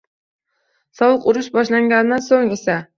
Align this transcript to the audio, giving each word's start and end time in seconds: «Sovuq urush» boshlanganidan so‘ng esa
«Sovuq 1.01 1.29
urush» 1.35 1.53
boshlanganidan 1.59 2.29
so‘ng 2.33 2.55
esa 2.61 2.85